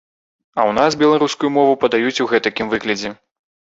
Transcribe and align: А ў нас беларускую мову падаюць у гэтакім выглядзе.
А 0.59 0.63
ў 0.69 0.77
нас 0.79 0.97
беларускую 1.03 1.53
мову 1.61 1.79
падаюць 1.87 2.19
у 2.27 2.31
гэтакім 2.35 2.67
выглядзе. 2.77 3.19